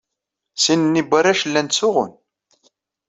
[0.63, 2.11] Sin-nni n warrac llan ttsuɣun.